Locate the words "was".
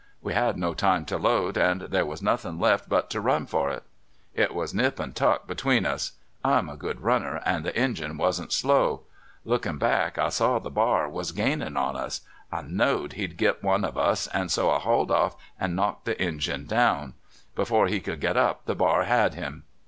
2.07-2.23, 4.55-4.73, 8.17-8.41, 11.09-11.31